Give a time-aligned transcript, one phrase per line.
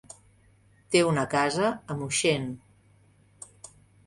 [0.95, 2.49] Té una casa a Moixent.